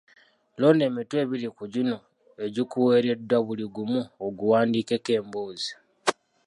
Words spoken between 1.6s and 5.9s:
gino egikuweereddwa buli gumu oguwandiikeko emboozi